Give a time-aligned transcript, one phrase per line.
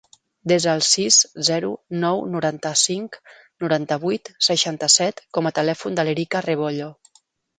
[0.51, 1.17] Desa el sis,
[1.49, 1.67] zero,
[2.05, 3.17] nou, noranta-cinc,
[3.65, 6.89] noranta-vuit, seixanta-set com a telèfon de l'Erika Rebollo.